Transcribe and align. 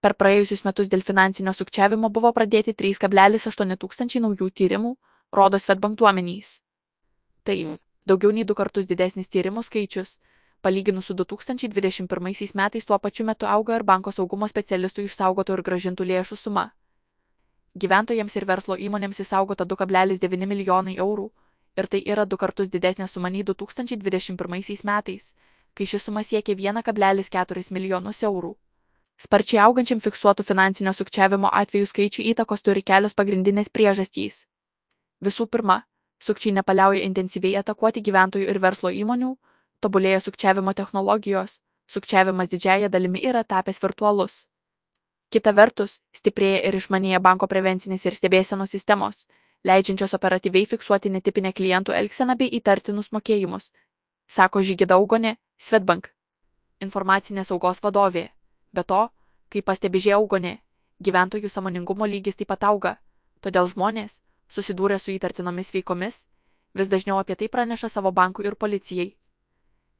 Per 0.00 0.14
praėjusius 0.16 0.64
metus 0.64 0.88
dėl 0.88 1.02
finansinio 1.04 1.52
sukčiavimo 1.52 2.08
buvo 2.08 2.32
pradėti 2.32 2.72
3,8 2.72 3.76
tūkstančiai 3.82 4.22
naujų 4.24 4.48
tyrimų, 4.60 4.96
rodo 5.36 5.58
Svetbank 5.60 5.98
duomenys. 6.00 6.60
Tai 7.44 7.56
daugiau 8.08 8.32
nei 8.32 8.46
du 8.48 8.56
kartus 8.56 8.88
didesnis 8.88 9.28
tyrimų 9.28 9.64
skaičius. 9.66 10.16
Palyginus 10.64 11.06
su 11.08 11.14
2021 11.14 12.56
metais 12.60 12.84
tuo 12.88 12.98
pačiu 12.98 13.24
metu 13.24 13.46
auga 13.46 13.76
ir 13.76 13.84
banko 13.90 14.12
saugumo 14.12 14.48
specialistų 14.48 15.04
išsaugotų 15.08 15.56
ir 15.56 15.62
gražintų 15.68 16.08
lėšų 16.12 16.36
suma. 16.36 16.66
Gyventojams 17.76 18.36
ir 18.36 18.44
verslo 18.44 18.76
įmonėms 18.76 19.20
įsaugota 19.24 19.64
2,9 19.64 20.46
milijonai 20.46 20.96
eurų 20.96 21.30
ir 21.76 21.86
tai 21.86 22.02
yra 22.12 22.24
du 22.24 22.36
kartus 22.36 22.72
didesnė 22.72 23.08
suma 23.08 23.30
nei 23.30 23.44
2021 23.44 24.84
metais, 24.84 25.32
kai 25.74 25.86
ši 25.86 25.98
suma 25.98 26.24
siekia 26.24 26.56
1,4 26.56 27.72
milijonus 27.72 28.22
eurų. 28.22 28.56
Sparčiai 29.20 29.60
augančiam 29.66 30.00
fiksuotų 30.00 30.46
finansinio 30.48 30.92
sukčiavimo 30.96 31.50
atvejų 31.60 31.88
skaičių 31.90 32.22
įtakos 32.30 32.62
turi 32.64 32.80
kelios 32.90 33.16
pagrindinės 33.18 33.68
priežastys. 33.68 34.46
Visų 35.20 35.44
pirma, 35.52 35.82
sukčiai 36.24 36.54
nepaliauja 36.56 37.02
intensyviai 37.04 37.58
atakuoti 37.60 38.00
gyventojų 38.06 38.48
ir 38.48 38.60
verslo 38.64 38.92
įmonių, 39.02 39.34
tobulėja 39.84 40.22
sukčiavimo 40.24 40.72
technologijos, 40.78 41.58
sukčiavimas 41.86 42.48
didžiaja 42.54 42.88
dalimi 42.88 43.20
yra 43.32 43.44
tapęs 43.44 43.82
virtualus. 43.84 44.46
Kita 45.30 45.52
vertus, 45.52 46.00
stiprėja 46.16 46.64
ir 46.68 46.80
išmanėja 46.80 47.20
banko 47.20 47.46
prevencinės 47.46 48.08
ir 48.08 48.16
stebėsenos 48.16 48.72
sistemos, 48.72 49.26
leidžiančios 49.68 50.16
operatyviai 50.16 50.64
fiksuoti 50.72 51.12
netipinę 51.12 51.52
klientų 51.52 51.92
elgseną 52.00 52.40
bei 52.40 52.48
įtartinus 52.56 53.12
mokėjimus, 53.12 53.70
sako 54.26 54.64
Žygida 54.64 54.96
Augonė, 54.96 55.36
Svetbank. 55.60 56.08
Informacinės 56.80 57.52
saugos 57.52 57.84
vadovė. 57.84 58.30
Be 58.72 58.84
to, 58.86 59.08
kaip 59.50 59.66
pastebi 59.66 60.00
Žiaugonė, 60.02 60.58
gyventojų 61.02 61.50
samoningumo 61.50 62.06
lygis 62.06 62.38
taip 62.38 62.50
pat 62.52 62.66
auga, 62.68 62.96
todėl 63.42 63.68
žmonės, 63.70 64.20
susidūrę 64.50 64.98
su 64.98 65.10
įtartinomis 65.14 65.72
veikomis, 65.74 66.24
vis 66.74 66.90
dažniau 66.92 67.18
apie 67.18 67.36
tai 67.36 67.48
praneša 67.48 67.88
savo 67.88 68.12
bankui 68.12 68.46
ir 68.46 68.54
policijai. 68.54 69.14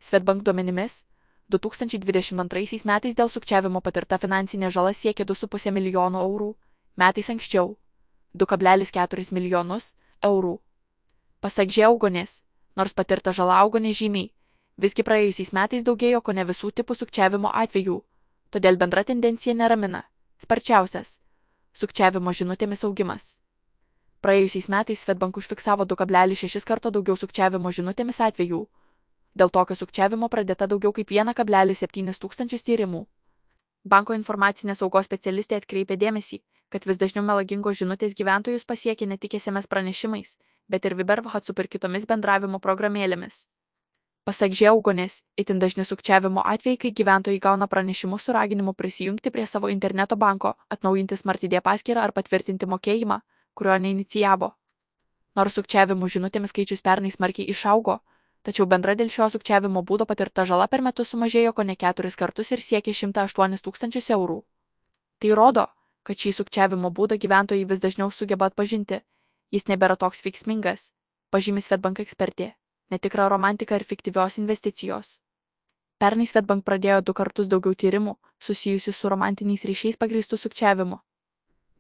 Svetbank 0.00 0.44
duomenimis, 0.46 1.04
2022 1.50 2.84
metais 2.86 3.16
dėl 3.18 3.28
sukčiavimo 3.28 3.80
patirta 3.82 4.18
finansinė 4.22 4.70
žala 4.70 4.92
siekia 4.94 5.26
2,5 5.26 5.72
milijonų 5.74 6.22
eurų, 6.22 6.50
metais 6.96 7.30
anksčiau 7.30 7.74
2,4 8.38 9.32
milijonus 9.32 9.94
eurų. 10.22 10.60
Pasak 11.40 11.72
Žiaugonės, 11.74 12.42
nors 12.76 12.94
patirta 12.94 13.32
žala 13.32 13.58
augo 13.64 13.80
nežymiai, 13.82 14.30
visgi 14.78 15.02
praėjusiais 15.02 15.52
metais 15.52 15.82
daugėjo 15.82 16.20
ko 16.22 16.32
ne 16.32 16.44
visų 16.44 16.70
tipų 16.70 16.94
sukčiavimo 16.94 17.50
atvejų, 17.50 17.98
todėl 18.50 18.76
bendra 18.76 19.04
tendencija 19.04 19.54
neramina- 19.54 20.02
sparčiausias- 20.44 21.20
sukčiavimo 21.80 22.32
žinutėmis 22.32 22.84
augimas. 22.84 23.36
Praėjusiais 24.20 24.68
metais 24.68 25.00
Svetbank 25.00 25.36
užfiksavo 25.40 25.86
2,6 25.86 26.64
karto 26.64 26.90
daugiau 26.90 27.16
sukčiavimo 27.16 27.70
žinutėmis 27.72 28.20
atvejų. 28.20 28.66
Dėl 29.34 29.50
tokio 29.50 29.74
sukčiavimo 29.74 30.28
pradėta 30.28 30.66
daugiau 30.66 30.92
kaip 30.92 31.08
1,7 31.10 32.20
tūkstančius 32.20 32.66
tyrimų. 32.66 33.06
Banko 33.84 34.12
informacinės 34.12 34.82
saugos 34.82 35.06
specialistė 35.08 35.56
atkreipė 35.56 35.96
dėmesį, 35.96 36.42
kad 36.68 36.84
vis 36.84 36.98
dažniau 37.00 37.24
melagingos 37.24 37.78
žinutės 37.80 38.14
gyventojus 38.18 38.66
pasiekia 38.68 39.06
ne 39.06 39.16
tik 39.16 39.38
SMS 39.38 39.66
pranešimais, 39.66 40.36
bet 40.68 40.84
ir 40.84 40.94
Viber 40.94 41.22
WhatsApp 41.22 41.58
ir 41.64 41.68
kitomis 41.68 42.04
bendravimo 42.06 42.60
programėlėmis. 42.60 43.46
Pasak 44.30 44.52
Žiaugonės, 44.54 45.14
itin 45.42 45.58
dažni 45.58 45.82
sukčiavimo 45.82 46.42
atvejai, 46.46 46.78
kai 46.78 46.90
gyventojai 46.98 47.40
gauna 47.42 47.66
pranešimus 47.66 48.28
su 48.28 48.34
raginimu 48.36 48.74
prisijungti 48.78 49.32
prie 49.34 49.46
savo 49.52 49.70
interneto 49.72 50.14
banko, 50.16 50.52
atnaujinti 50.70 51.16
smartidė 51.18 51.58
paskyrą 51.66 52.04
ar 52.06 52.12
patvirtinti 52.14 52.68
mokėjimą, 52.70 53.16
kurio 53.58 53.78
neinicijavo. 53.86 54.52
Nors 55.40 55.58
sukčiavimų 55.58 56.10
žinutėmis 56.14 56.54
skaičius 56.54 56.86
pernai 56.86 57.10
smarkiai 57.10 57.50
išaugo, 57.50 57.96
tačiau 58.46 58.68
bendra 58.70 58.94
dėl 59.00 59.10
šio 59.16 59.26
sukčiavimo 59.34 59.82
būdo 59.90 60.06
patirta 60.12 60.46
žala 60.52 60.70
per 60.70 60.86
metus 60.86 61.10
sumažėjo 61.10 61.56
ko 61.58 61.66
ne 61.66 61.74
keturis 61.82 62.20
kartus 62.22 62.54
ir 62.54 62.62
siekia 62.68 62.94
108 63.00 63.66
tūkstančius 63.66 64.12
eurų. 64.14 64.38
Tai 65.18 65.34
rodo, 65.42 65.66
kad 66.06 66.22
šį 66.22 66.36
sukčiavimo 66.38 66.94
būdą 67.00 67.18
gyventojai 67.18 67.66
vis 67.74 67.82
dažniau 67.82 68.14
sugeba 68.14 68.52
atpažinti, 68.54 69.02
jis 69.50 69.66
nebėra 69.66 69.98
toks 69.98 70.22
veiksmingas, 70.22 70.92
pažymi 71.34 71.66
Svetbank 71.66 72.06
ekspertė 72.06 72.52
netikra 72.90 73.28
romantika 73.28 73.76
ir 73.76 73.84
fiktyvios 73.84 74.38
investicijos. 74.38 75.18
Pernai 76.00 76.26
Svetbank 76.26 76.64
pradėjo 76.64 77.00
du 77.04 77.12
kartus 77.12 77.48
daugiau 77.52 77.76
tyrimų 77.76 78.16
susijusių 78.40 78.92
su 78.96 79.08
romantiniais 79.12 79.64
ryšiais 79.68 80.00
pagrįstų 80.00 80.38
sukčiavimu. 80.40 80.96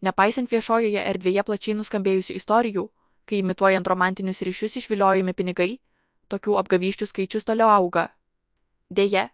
Nepaisant 0.04 0.50
viešojoje 0.50 1.04
erdvėje 1.12 1.44
plačiai 1.44 1.76
nuskambėjusių 1.78 2.36
istorijų, 2.40 2.84
kai 3.24 3.40
imituojant 3.40 3.88
romantinius 3.88 4.42
ryšius 4.44 4.76
išviliojami 4.80 5.34
pinigai, 5.36 5.70
tokių 6.28 6.56
apgavyščių 6.60 7.08
skaičius 7.10 7.48
toliau 7.48 7.68
auga. 7.72 8.06
Deja, 8.90 9.28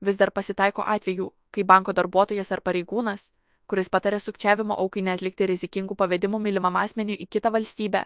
vis 0.00 0.18
dar 0.20 0.30
pasitaiko 0.30 0.84
atvejų, 0.96 1.28
kai 1.50 1.64
banko 1.64 1.92
darbuotojas 1.92 2.52
ar 2.52 2.60
pareigūnas, 2.64 3.30
kuris 3.68 3.88
patarė 3.92 4.20
sukčiavimo 4.20 4.76
aukai 4.84 5.04
netlikti 5.06 5.48
rizikingų 5.48 5.96
pavedimų 5.96 6.40
mylimam 6.40 6.76
asmeniui 6.80 7.20
į 7.24 7.28
kitą 7.36 7.52
valstybę, 7.54 8.04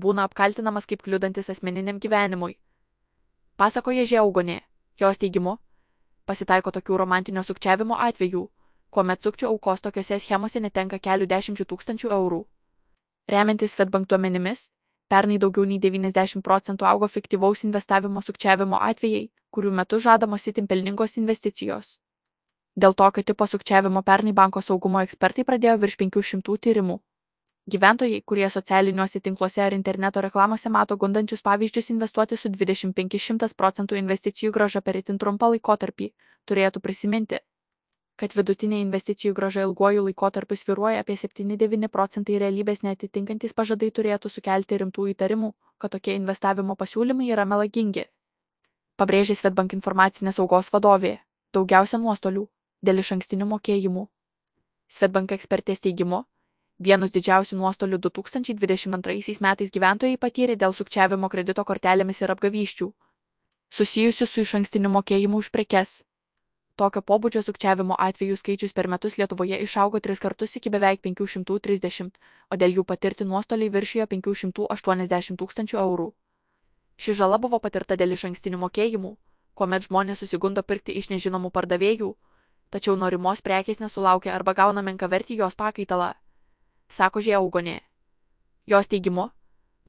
būna 0.00 0.26
apkaltinamas 0.28 0.86
kaip 0.86 1.02
kliudantis 1.02 1.50
asmeniniam 1.50 1.98
gyvenimui. 2.00 2.58
Pasakoja 3.56 4.04
Žiaugonė, 4.04 4.60
jos 5.00 5.18
teigimu, 5.22 5.56
pasitaiko 6.28 6.72
tokių 6.76 6.98
romantinio 7.02 7.42
sukčiavimo 7.46 7.96
atvejų, 8.08 8.42
kuomet 8.90 9.22
sukčių 9.22 9.48
aukos 9.50 9.84
tokiuose 9.84 10.18
schemose 10.20 10.60
netenka 10.60 10.98
kelių 11.08 11.28
dešimčių 11.32 11.64
tūkstančių 11.72 12.12
eurų. 12.18 12.42
Remiantis 13.32 13.74
Svetbank 13.74 14.08
duomenimis, 14.08 14.68
pernai 15.08 15.38
daugiau 15.42 15.64
nei 15.64 15.78
90 15.82 16.42
procentų 16.46 16.86
augo 16.92 17.08
fiktyvaus 17.08 17.64
investavimo 17.64 18.22
sukčiavimo 18.22 18.80
atvejai, 18.90 19.28
kurių 19.50 19.72
metu 19.80 20.00
žadamos 20.06 20.46
itin 20.52 20.68
pelningos 20.70 21.16
investicijos. 21.22 21.96
Dėl 22.76 22.94
tokio 22.94 23.22
tipo 23.24 23.46
sukčiavimo 23.48 24.02
pernai 24.02 24.32
banko 24.36 24.60
saugumo 24.60 25.00
ekspertai 25.00 25.44
pradėjo 25.48 25.78
virš 25.84 25.96
500 26.02 26.58
tyrimų. 26.66 26.98
Gyventojai, 27.66 28.20
kurie 28.22 28.46
socialiniuose 28.50 29.20
tinkluose 29.20 29.62
ar 29.62 29.74
interneto 29.74 30.20
reklamose 30.22 30.70
mato 30.70 30.96
gundančius 30.96 31.42
pavyzdžius 31.42 31.90
investuoti 31.94 32.36
su 32.38 32.50
2500 32.52 33.56
procentų 33.62 33.98
investicijų 33.98 34.52
graža 34.54 34.82
per 34.88 34.98
itin 35.00 35.18
trumpą 35.18 35.48
laikotarpį, 35.54 36.06
turėtų 36.46 36.82
prisiminti, 36.84 37.40
kad 38.22 38.36
vidutinė 38.38 38.78
investicijų 38.84 39.34
graža 39.34 39.64
ilguoju 39.66 40.04
laikotarpiu 40.04 40.56
sviruoja 40.60 41.02
apie 41.02 41.16
7-9 41.22 41.90
procentai 41.96 42.38
realybės 42.44 42.84
netitinkantis 42.86 43.58
pažadai 43.58 43.90
turėtų 43.98 44.30
sukelti 44.36 44.78
rimtų 44.84 45.08
įtarimų, 45.16 45.50
kad 45.82 45.96
tokie 45.96 46.14
investavimo 46.20 46.78
pasiūlymai 46.84 47.32
yra 47.34 47.44
melagingi. 47.44 48.06
Pabrėžė 48.96 49.34
Svetbank 49.36 49.74
informacinės 49.76 50.38
saugos 50.38 50.70
vadovė, 50.72 51.16
daugiausia 51.52 51.98
nuostolių 51.98 52.46
dėl 52.86 53.02
iš 53.02 53.12
ankstinių 53.18 53.50
mokėjimų. 53.56 54.06
Svetbank 54.86 55.34
ekspertės 55.34 55.82
teigimu, 55.82 56.22
Vienus 56.76 57.08
didžiausių 57.08 57.56
nuostolių 57.56 57.96
2022 58.04 59.40
metais 59.40 59.70
gyventojai 59.72 60.18
patyrė 60.20 60.56
dėl 60.60 60.74
sukčiavimo 60.76 61.30
kredito 61.32 61.62
kortelėmis 61.64 62.20
ir 62.20 62.32
apgavyščių, 62.34 62.88
susijusių 63.72 64.26
su 64.28 64.42
iš 64.42 64.52
ankstiniu 64.58 64.90
mokėjimu 64.92 65.40
už 65.40 65.48
prekes. 65.54 66.02
Tokio 66.76 67.00
pobūdžio 67.00 67.40
sukčiavimo 67.46 67.96
atvejų 67.96 68.36
skaičius 68.36 68.76
per 68.76 68.90
metus 68.92 69.16
Lietuvoje 69.16 69.56
išaugo 69.64 70.02
tris 70.04 70.20
kartus 70.20 70.58
iki 70.60 70.68
beveik 70.68 71.00
530, 71.00 72.20
o 72.52 72.60
dėl 72.60 72.76
jų 72.76 72.84
patirti 72.84 73.24
nuostoliai 73.24 73.72
viršijo 73.72 74.04
580 74.12 75.40
tūkstančių 75.40 75.80
eurų. 75.80 76.10
Ši 77.00 77.16
žala 77.22 77.40
buvo 77.40 77.56
patirta 77.58 77.96
dėl 77.96 78.12
iš 78.12 78.26
ankstinių 78.28 78.60
mokėjimų, 78.66 79.14
kuomet 79.56 79.88
žmonės 79.88 80.20
susigundo 80.20 80.60
pirkti 80.60 80.92
iš 81.00 81.08
nežinomų 81.08 81.54
pardavėjų, 81.56 82.12
tačiau 82.68 83.00
norimos 83.00 83.40
prekės 83.40 83.80
nesulaukia 83.80 84.36
arba 84.36 84.52
gauna 84.52 84.84
menkavertį 84.84 85.40
jos 85.40 85.56
pakaitalą 85.56 86.12
sako 86.88 87.20
Žiaugonė. 87.20 87.80
Jos 88.66 88.88
teigimu, 88.88 89.30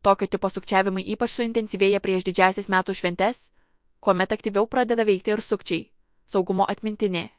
tokio 0.02 0.28
tipo 0.28 0.50
sukčiavimai 0.50 1.04
ypač 1.14 1.34
suintensyvėja 1.34 2.00
prieš 2.00 2.28
didžiasias 2.28 2.70
metų 2.70 2.94
šventes, 2.94 3.52
kuomet 4.00 4.32
aktyviau 4.32 4.68
pradeda 4.68 5.06
veikti 5.06 5.32
ir 5.34 5.42
sukčiai- 5.42 5.92
saugumo 6.32 6.66
atmintinė. 6.70 7.30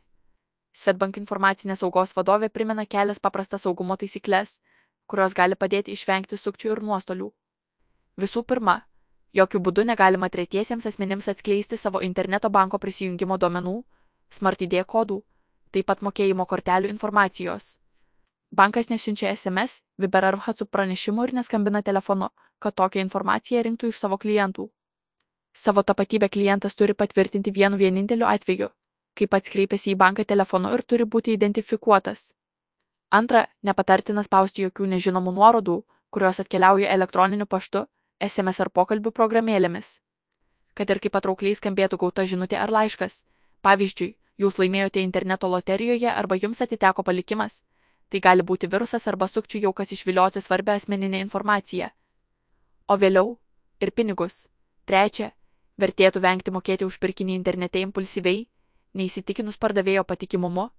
Svetbank 0.75 1.17
informacinės 1.17 1.81
saugos 1.83 2.15
vadovė 2.15 2.49
primena 2.49 2.87
kelias 2.87 3.19
paprastas 3.19 3.63
saugumo 3.63 3.97
taisyklės, 3.97 4.59
kurios 5.07 5.35
gali 5.35 5.55
padėti 5.55 5.93
išvengti 5.93 6.37
sukčių 6.37 6.71
ir 6.73 6.83
nuostolių. 6.83 7.33
Visų 8.19 8.43
pirma, 8.45 8.83
jokių 9.35 9.59
būdų 9.59 9.85
negalima 9.85 10.29
tretiesiems 10.29 10.87
asmenims 10.87 11.29
atskleisti 11.29 11.77
savo 11.77 12.01
interneto 12.01 12.51
banko 12.51 12.79
prisijungimo 12.79 13.39
duomenų, 13.39 13.85
smart 14.31 14.63
ID 14.63 14.85
kodų, 14.85 15.23
taip 15.73 15.87
pat 15.87 16.01
mokėjimo 16.01 16.47
kortelių 16.47 16.89
informacijos. 16.89 17.77
Bankas 18.51 18.89
nesiunčia 18.89 19.29
SMS, 19.37 19.83
Viber 20.01 20.25
ar 20.25 20.39
WhatsApp 20.41 20.73
pranešimų 20.73 21.29
ir 21.29 21.35
neskambina 21.37 21.83
telefonu, 21.83 22.31
kad 22.59 22.75
tokią 22.75 23.03
informaciją 23.05 23.63
rinktų 23.67 23.93
iš 23.93 24.01
savo 24.01 24.17
klientų. 24.17 24.71
Savo 25.53 25.83
tapatybę 25.83 26.29
klientas 26.29 26.75
turi 26.75 26.95
patvirtinti 26.95 27.53
vienu 27.53 27.77
vieninteliu 27.77 28.27
atveju, 28.27 28.71
kai 29.15 29.27
pats 29.27 29.53
kreipiasi 29.53 29.93
į 29.93 29.99
banką 30.01 30.25
telefonu 30.25 30.73
ir 30.73 30.83
turi 30.83 31.05
būti 31.05 31.37
identifikuotas. 31.37 32.33
Antra, 33.11 33.47
nepatartina 33.63 34.25
spausti 34.25 34.65
jokių 34.65 34.89
nežinomų 34.95 35.33
nuorodų, 35.37 35.79
kurios 36.11 36.41
atkeliauja 36.41 36.93
elektroniniu 36.97 37.47
paštu, 37.47 37.85
SMS 38.21 38.61
ar 38.65 38.71
pokalbių 38.71 39.13
programėlėmis. 39.13 39.99
Kad 40.75 40.91
ir 40.91 41.01
kaip 41.05 41.13
patraukliai 41.13 41.57
skambėtų 41.59 42.01
gauta 42.01 42.25
žinutė 42.25 42.57
ar 42.57 42.73
laiškas. 42.73 43.25
Pavyzdžiui, 43.61 44.15
jūs 44.39 44.59
laimėjote 44.59 45.03
interneto 45.05 45.49
loterijoje 45.49 46.09
arba 46.13 46.37
jums 46.37 46.63
atiteko 46.63 47.03
palikimas. 47.03 47.63
Tai 48.09 48.21
gali 48.25 48.43
būti 48.43 48.71
virusas 48.73 49.07
arba 49.11 49.29
sukčių 49.29 49.61
jaukas 49.67 49.93
išvilioti 49.93 50.41
svarbę 50.41 50.77
asmeninę 50.79 51.21
informaciją. 51.21 51.91
O 52.89 52.97
vėliau 52.97 53.37
ir 53.81 53.93
pinigus. 53.93 54.47
Trečia, 54.89 55.33
vertėtų 55.77 56.23
vengti 56.25 56.51
mokėti 56.51 56.87
už 56.89 56.97
pirkinį 57.03 57.35
internete 57.37 57.83
impulsyviai, 57.85 58.47
neįsitikinus 58.97 59.61
pardavėjo 59.61 60.05
patikimumu, 60.09 60.71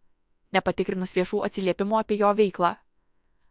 nepatikrinus 0.51 1.13
viešų 1.13 1.43
atsiliepimų 1.45 1.99
apie 1.99 2.17
jo 2.17 2.31
veiklą. 2.33 2.73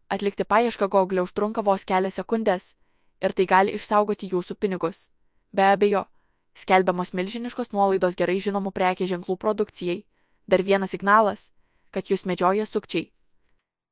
Atlikti 0.09 0.45
paiešką 0.45 0.89
Google 0.89 1.23
užtrunka 1.23 1.63
vos 1.63 1.85
kelias 1.85 2.19
sekundės 2.19 2.75
ir 3.23 3.33
tai 3.33 3.47
gali 3.47 3.75
išsaugoti 3.79 4.31
jūsų 4.33 4.57
pinigus. 4.59 5.09
Be 5.53 5.65
abejo, 5.73 6.07
skelbiamos 6.55 7.15
milžiniškos 7.15 7.73
nuolaidos 7.73 8.17
gerai 8.19 8.39
žinomų 8.43 8.73
prekės 8.75 9.13
ženklų 9.13 9.37
produkcijai. 9.37 10.03
Dar 10.49 10.65
vienas 10.65 10.91
signalas, 10.97 11.51
kad 11.93 12.09
jūs 12.11 12.25
medžioja 12.27 12.67
sukčiai. 12.67 13.13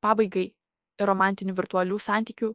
Pabaigai, 0.05 0.47
ir 1.01 1.09
romantinių 1.09 1.55
virtualių 1.57 1.99
santykių 2.05 2.49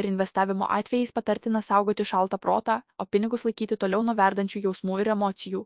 ir 0.00 0.08
investavimo 0.08 0.66
atvejais 0.76 1.12
patartina 1.16 1.62
saugoti 1.62 2.06
šaltą 2.10 2.38
protą, 2.46 2.80
o 2.98 3.06
pinigus 3.06 3.44
laikyti 3.48 3.78
toliau 3.84 4.02
nuo 4.02 4.14
verdančių 4.18 4.64
jausmų 4.66 5.00
ir 5.02 5.12
emocijų. 5.14 5.62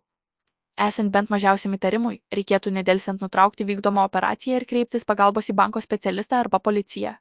Esant 0.88 1.10
bent 1.14 1.30
mažiausiam 1.34 1.74
įtarimui, 1.74 2.20
reikėtų 2.38 2.70
nedelsiant 2.74 3.24
nutraukti 3.24 3.66
vykdomą 3.70 4.04
operaciją 4.10 4.60
ir 4.60 4.66
kreiptis 4.72 5.08
pagalbos 5.08 5.48
į 5.50 5.56
banko 5.60 5.82
specialistą 5.82 6.38
arba 6.44 6.60
policiją. 6.68 7.16